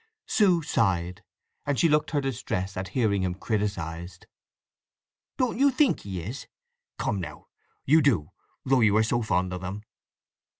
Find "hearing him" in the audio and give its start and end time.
2.97-3.35